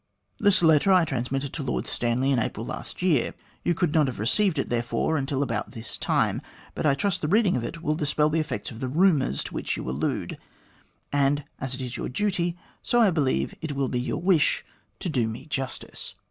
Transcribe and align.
This 0.39 0.63
letter 0.63 0.91
I 0.91 1.05
transmitted 1.05 1.53
to 1.53 1.61
Lord 1.61 1.85
Stanley 1.85 2.31
in 2.31 2.39
April 2.39 2.65
last. 2.65 3.03
You 3.03 3.31
could 3.75 3.93
not 3.93 4.07
have 4.07 4.17
received 4.17 4.57
it, 4.57 4.69
there 4.69 4.81
fore, 4.81 5.15
until 5.15 5.43
about 5.43 5.73
this 5.73 5.95
time, 5.95 6.41
but 6.73 6.87
I 6.87 6.95
trust 6.95 7.21
the 7.21 7.27
reading 7.27 7.55
of 7.55 7.63
it 7.63 7.83
will 7.83 7.93
dispel 7.93 8.27
the 8.31 8.39
effects 8.39 8.71
of 8.71 8.79
the 8.79 8.87
* 8.87 8.87
rumours' 9.01 9.43
to 9.43 9.53
which 9.53 9.77
you 9.77 9.87
allude, 9.87 10.39
and 11.13 11.43
as 11.59 11.75
it 11.75 11.81
is 11.81 11.97
your 11.97 12.09
duty, 12.09 12.57
so 12.81 12.99
I 12.99 13.11
believe 13.11 13.53
it 13.61 13.73
will 13.73 13.89
be 13.89 14.01
your 14.01 14.19
wish, 14.19 14.65
to 15.01 15.07
do 15.07 15.27
me 15.27 15.45
justice. 15.45 16.15